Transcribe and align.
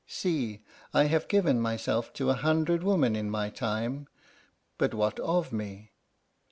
See: 0.07 0.63
I 0.95 1.03
have 1.03 1.27
given 1.27 1.61
myself 1.61 2.11
to 2.13 2.31
a 2.31 2.33
hundred 2.33 2.81
women 2.81 3.15
in 3.15 3.29
my 3.29 3.51
time 3.51 4.07
but 4.79 4.95
what 4.95 5.19
of 5.19 5.53
me? 5.53 5.91